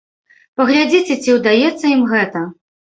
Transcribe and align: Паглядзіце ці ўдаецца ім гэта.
Паглядзіце 0.61 1.19
ці 1.27 1.37
ўдаецца 1.39 1.85
ім 1.95 2.03
гэта. 2.15 2.49